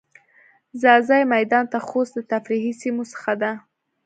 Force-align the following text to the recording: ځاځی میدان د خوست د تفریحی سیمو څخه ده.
ځاځی 0.81 1.23
میدان 1.33 1.65
د 1.73 1.75
خوست 1.87 2.13
د 2.15 2.19
تفریحی 2.31 2.73
سیمو 2.81 3.03
څخه 3.13 3.33
ده. 3.41 3.51